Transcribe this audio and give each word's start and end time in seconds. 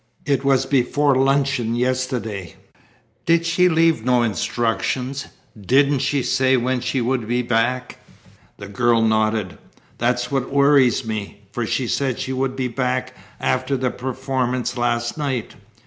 "It 0.25 0.43
was 0.43 0.65
before 0.65 1.13
luncheon 1.13 1.75
yesterday." 1.75 2.55
"Did 3.27 3.45
she 3.45 3.69
leave 3.69 4.03
no 4.03 4.23
instructions? 4.23 5.27
Didn't 5.55 5.99
she 5.99 6.23
say 6.23 6.57
when 6.57 6.79
she 6.81 7.01
would 7.01 7.27
be 7.27 7.43
back?" 7.43 7.99
The 8.57 8.67
girl 8.67 9.03
nodded. 9.03 9.59
"That's 9.99 10.31
what 10.31 10.51
worries 10.51 11.05
me, 11.05 11.41
for 11.51 11.67
she 11.67 11.85
said 11.87 12.17
she 12.17 12.33
would 12.33 12.55
be 12.55 12.67
back 12.67 13.13
after 13.39 13.77
the 13.77 13.91
performance 13.91 14.75
last 14.75 15.19
night." 15.19 15.53